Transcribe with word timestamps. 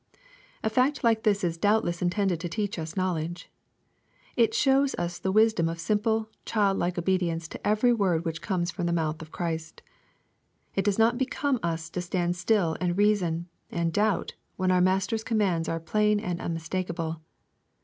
A 0.63 0.69
fact 0.71 1.03
like 1.03 1.21
this 1.21 1.43
is 1.43 1.59
doubtless 1.59 2.01
intended 2.01 2.39
to 2.39 2.49
teach 2.49 2.79
us 2.79 2.97
knowledge. 2.97 3.51
It 4.35 4.55
shows 4.55 4.95
us 4.95 5.19
the 5.19 5.31
wisdom 5.31 5.69
of 5.69 5.79
simple, 5.79 6.27
child 6.43 6.79
like 6.79 6.97
obedience 6.97 7.47
to 7.49 7.67
every 7.67 7.93
word 7.93 8.25
which 8.25 8.41
comes 8.41 8.71
from 8.71 8.87
the 8.87 8.93
mouth 8.93 9.21
of 9.21 9.29
Christ. 9.31 9.83
It 10.73 10.85
does 10.85 10.97
not 10.97 11.19
become 11.19 11.59
us 11.61 11.87
to 11.91 12.01
stand 12.01 12.35
still, 12.35 12.75
and 12.81 12.97
reason, 12.97 13.47
and 13.69 13.93
doubt, 13.93 14.33
when 14.55 14.71
oui 14.71 14.81
Master's 14.81 15.23
commands 15.23 15.69
are 15.69 15.79
plain 15.79 16.19
and 16.19 16.41
unmistakeable. 16.41 17.21